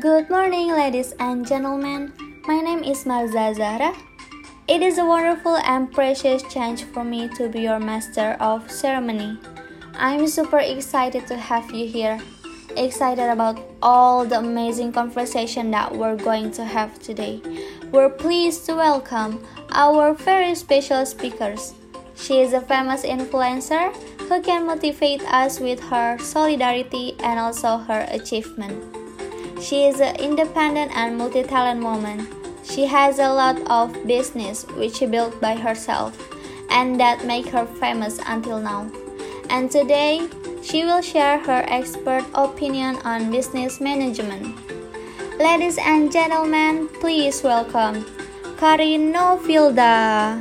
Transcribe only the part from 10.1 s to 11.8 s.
super excited to have